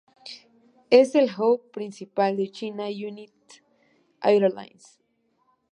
[0.89, 3.61] Es el "hub" principal de China United
[4.21, 4.97] Airlines.